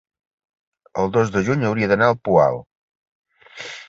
[1.03, 2.57] el dos de juny hauria d'anar al Poal.